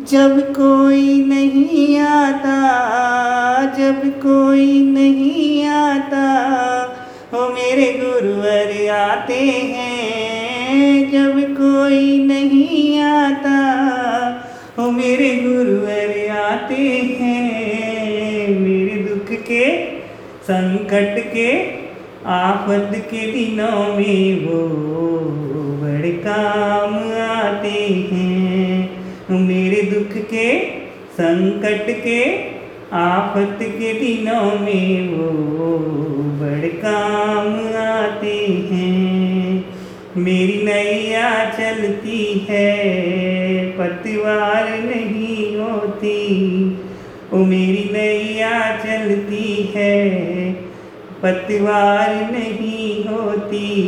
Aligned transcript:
जब 0.00 0.40
कोई 0.52 1.24
नहीं 1.24 1.98
आता, 1.98 2.58
जब 3.78 4.04
कोई 4.20 4.82
नहीं 4.82 5.64
आता 5.66 6.26
वो 7.34 7.40
मेरे 7.48 7.86
गुरुवर 7.92 8.90
आते 8.90 9.40
हैं। 9.74 11.10
जब 11.10 11.40
कोई 11.54 12.24
नहीं 12.24 13.00
आता 13.00 13.58
वो 14.78 14.90
मेरे 14.90 15.30
गुरुवर 15.36 16.30
आते 16.36 16.84
हैं। 17.20 18.48
मेरे 18.60 18.96
दुख 19.02 19.36
के 19.40 19.64
संकट 20.42 21.18
के, 21.34 21.50
आफत 22.26 22.92
के 23.10 23.26
दिनों 23.32 23.80
में 23.96 24.46
वो 24.46 24.62
बड़े 25.82 26.12
काम 26.26 26.94
आते 27.30 27.78
हैं। 28.12 28.27
मेरे 29.34 29.82
दुख 29.82 30.22
के, 30.22 30.64
संकट 31.12 31.86
के, 32.04 32.34
आफत 32.92 33.58
के 33.62 33.92
दिनों 33.92 34.58
में 34.58 35.08
वो 35.08 35.78
बड़े 36.40 36.68
काम 36.68 37.48
आते 37.76 38.46
हैं। 38.72 39.64
मेरी 40.16 40.62
नैया 40.64 41.50
चलती 41.50 42.46
है, 42.50 42.74
पतवार 43.70 44.80
नहीं 44.80 45.56
होती। 45.56 46.26
ओ 47.32 47.36
मेरी 47.36 47.90
नैया 47.92 48.76
चलती 48.76 49.72
है, 49.76 50.08
पतवार 51.22 52.30
नहीं 52.32 53.04
होती। 53.04 53.82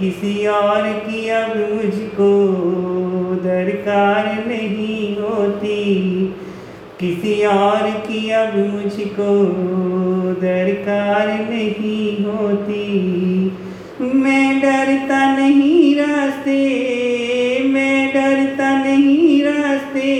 किसी 0.00 0.46
और 0.46 0.92
की 0.92 1.28
अब 1.28 1.56
मुझको 1.56 2.52
दरकार 3.62 4.44
नहीं 4.48 5.16
होती। 5.16 6.24
किसी 7.00 7.44
और 7.44 7.90
की 7.90 8.30
अब 8.30 8.56
मुझको 8.56 9.44
दरकार 10.40 11.28
नहीं 11.50 12.24
होती। 12.24 12.86
मैं 14.14 14.60
डरता 14.60 15.36
नहीं 15.36 15.94
रास्ते, 15.96 16.58
मैं 17.64 18.14
डरता 18.14 18.84
नहीं 18.84 19.42
रास्ते। 19.42 20.10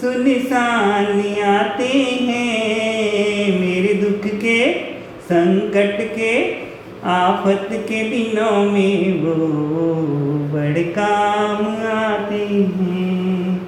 सुनसान 0.00 1.20
आते 1.44 1.88
हैं 2.22 3.60
मेरे 3.60 3.94
दुख 3.94 4.26
के 4.26 4.74
संकट 5.22 6.16
के 6.16 6.67
आफत 7.04 7.68
के 7.72 8.02
दिनों 8.10 8.72
में 8.72 9.22
वो 9.22 9.34
बड़े 10.54 10.84
काम 10.84 11.66
आते 11.86 12.46
हैं। 12.76 13.58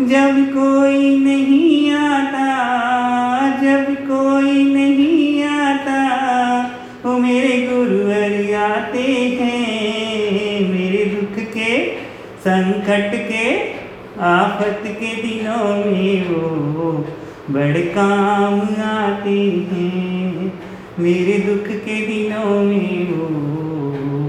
जब 0.00 0.50
कोई 0.50 1.18
नहीं 1.18 1.92
आता, 1.92 2.50
जब 3.62 3.94
कोई 3.94 4.64
नहीं 4.74 5.44
आता, 5.44 6.00
वो 7.04 7.18
मेरे 7.18 7.68
गुरुवर 7.72 8.54
आते 8.54 9.38
हैं। 9.40 10.60
मेरे 10.70 11.04
दुख 11.04 11.44
के, 11.54 11.86
संकट 12.40 13.28
के, 13.28 13.60
आफत 14.20 14.82
के 14.86 15.22
दिनों 15.22 15.64
में 15.64 16.28
वो 16.28 17.06
बड़े 17.50 17.82
काम 17.82 18.60
आते 18.82 19.66
हैं। 19.72 20.19
मेरे 21.00 21.38
दुख 21.38 21.66
के 21.66 22.06
दिनों 22.06 22.62
में 22.62 23.12
वो 23.12 23.26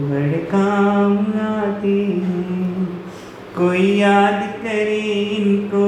बड़े 0.09 0.37
काम 0.37 1.17
आते 1.41 2.05
हैं। 2.05 2.87
कोई 3.57 3.87
याद 3.87 4.63
करे 4.63 5.11
इनको, 5.39 5.85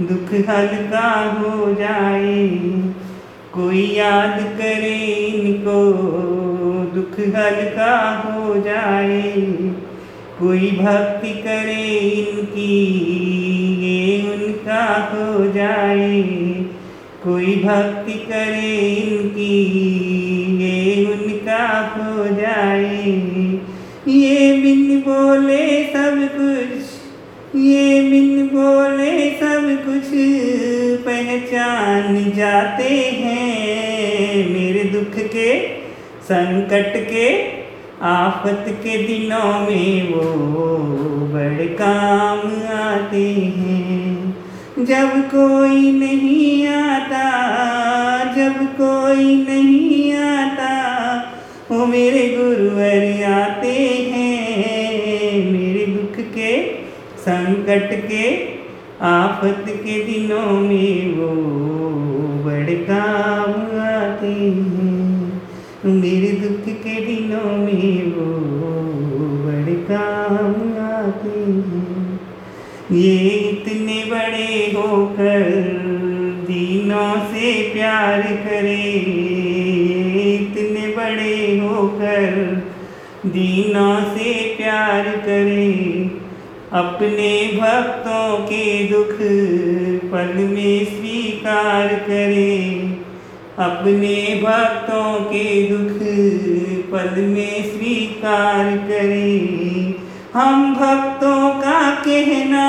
दुख 0.00 0.48
हल्का 0.48 1.30
हो 1.30 1.74
जाए। 1.74 2.48
कोई 3.52 3.82
याद 3.82 4.40
करे 4.58 5.16
इनको, 5.16 5.92
दुख 6.94 7.20
हल्का 7.20 8.16
हो 8.16 8.60
जाए। 8.60 9.32
कोई 10.40 10.70
भक्ति 10.70 11.30
करे 11.30 11.98
इनकी, 11.98 12.76
ये 13.82 14.22
उनका 14.32 15.10
हो 15.12 15.52
जाए। 15.52 16.22
कोई 17.24 17.54
भक्ति 17.56 18.12
करे 18.28 18.72
इनकी, 18.94 19.54
ये 20.62 21.04
उनका 21.06 21.66
हो 21.90 22.26
जाए। 22.36 23.12
ये 24.08 24.52
बिन 24.62 25.00
बोले 25.00 25.64
सब 25.84 26.18
कुछ, 26.34 27.56
ये 27.60 27.86
बिन 28.10 28.46
बोले 28.48 29.14
सब 29.30 29.64
कुछ, 29.86 30.10
पहचान 31.06 32.32
जाते 32.36 32.92
हैं 33.14 34.48
मेरे 34.50 34.84
दुख 34.90 35.18
के, 35.26 35.50
संकट 36.24 36.92
के, 37.10 37.28
आफत 38.06 38.64
के 38.78 38.96
दिनों 39.06 39.52
में 39.60 40.12
वो 40.12 40.26
बड़े 41.34 41.66
काम 41.80 42.40
आते 42.74 43.26
हैं। 43.56 44.03
जब 44.84 45.10
कोई 45.28 45.92
नहीं 45.92 46.66
आता, 46.68 47.26
जब 48.34 48.56
कोई 48.76 49.36
नहीं 49.48 50.12
आता 50.14 50.72
वो 51.70 51.86
मेरे 51.86 52.22
गुरुवर 52.38 53.24
आते 53.24 53.76
हैं, 54.12 55.52
मेरे 55.52 55.86
दुख 55.86 56.16
के 56.34 56.50
संकट 57.18 57.94
के, 58.08 58.24
आफत 59.02 59.64
के 59.68 59.96
दिनों 60.04 60.60
में 60.60 61.16
वो 61.16 61.30
बड़े 62.44 62.76
काम 62.90 63.50
आते 63.80 64.26
हैं। 64.26 65.42
मेरे 65.84 66.32
दुख 66.32 66.74
के 66.76 66.94
दिनों 67.06 67.56
में 67.56 68.12
वो 68.12 68.28
बड़े 69.46 69.74
काम 69.90 70.54
आते 70.84 71.38
हैं। 71.38 72.20
ये 72.92 73.23
बड़े 74.14 74.56
होकर 74.76 75.42
दीनों 76.44 77.12
से 77.30 77.52
प्यार 77.72 78.22
करे। 78.22 78.82
इतने 80.34 80.86
बड़े 80.96 81.58
होकर 81.58 82.30
दीनों 83.26 83.96
से 84.14 84.32
प्यार 84.56 85.08
करे। 85.26 85.70
अपने 86.72 87.32
भक्तों 87.54 88.38
के 88.38 88.64
दुख 88.88 89.16
पल 90.12 90.32
में 90.44 90.84
स्वीकार 90.84 91.94
करे। 92.08 92.54
अपने 93.58 94.14
भक्तों 94.42 95.12
के 95.24 95.46
दुख 95.68 95.98
पल 96.92 97.20
में 97.22 97.54
स्वीकार 97.64 98.76
करे। 98.88 99.34
हम 100.34 100.74
भक्तों 100.74 101.50
का 101.60 101.80
कहना 102.00 102.66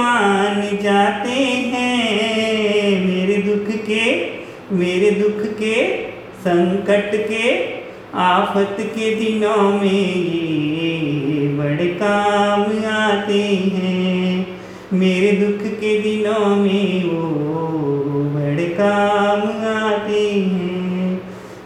मान 0.00 0.60
जाते 0.82 1.38
हैं। 1.72 3.00
मेरे 3.06 3.36
दुख 3.42 3.68
के, 3.86 4.04
मेरे 4.72 5.10
दुख 5.10 5.40
के, 5.58 5.74
संकट 6.44 7.10
के, 7.28 7.44
आफत 8.14 8.76
के 8.80 9.14
दिनों 9.14 9.62
में 9.80 10.14
ये 10.26 11.48
बड़े 11.58 11.88
काम 12.02 12.62
आते 12.92 13.42
हैं। 13.74 14.46
मेरे 14.92 15.32
दुख 15.32 15.62
के 15.80 15.92
दिनों 16.00 16.46
में 16.56 17.04
वो 17.04 17.26
बड़े 18.34 18.68
काम 18.80 19.42
आते 19.68 20.22
हैं। 20.30 21.20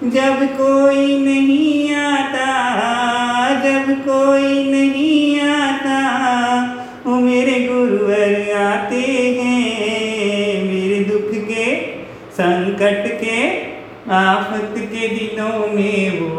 जब 0.04 0.44
कोई 0.56 1.18
नहीं 1.18 1.94
आता, 1.94 2.50
जब 3.60 3.92
कोई 4.08 4.64
नहीं 4.70 5.13
संकट 12.74 13.04
के 13.20 13.40
आफत 14.12 14.74
के 14.78 15.08
दिनों 15.08 15.58
में 15.66 16.20
वो 16.20 16.36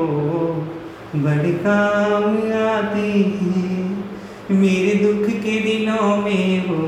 बड़े 1.15 1.51
काम 1.51 2.25
आते 2.53 3.07
हैं। 3.41 4.09
मेरे 4.51 4.95
दुख 4.95 5.29
के 5.29 5.59
दिनों 5.59 6.17
में 6.17 6.65
वो 6.65 6.81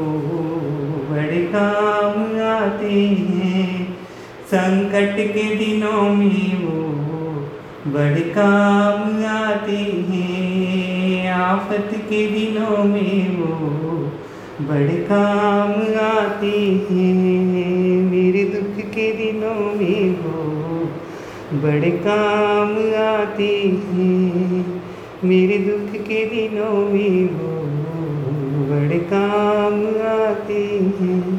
बड़े 1.11 1.41
काम 1.55 2.19
आते 2.47 2.93
हैं। 3.29 3.93
संकट 4.47 5.15
के 5.33 5.55
दिनों 5.55 6.03
में 6.15 6.65
वो 6.65 6.83
बड़े 7.87 8.21
काम 8.21 9.25
आते 9.25 9.79
हैं। 10.09 11.31
आफत 11.31 11.89
के 11.95 12.27
दिनों 12.27 12.83
में 12.83 13.37
वो 13.37 13.55
बड़े 14.61 14.97
काम 15.11 15.71
आते 16.05 16.57
हैं। 16.91 17.76
के 18.97 19.11
दिनों 19.11 19.55
में 19.75 20.15
वो 20.19 20.37
बड़े 21.61 21.91
काम 21.91 22.71
आती 23.03 23.53
है। 23.87 24.65
मेरे 25.23 25.57
दुख 25.57 25.91
के 26.01 26.25
दिनों 26.25 26.73
में 26.89 27.29
वो 27.33 27.57
बड़े 28.69 28.99
काम 28.99 29.75
आती 30.07 30.63
है। 30.99 31.36